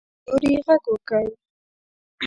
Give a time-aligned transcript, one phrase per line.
[0.29, 1.25] سیوري غږ وکړ.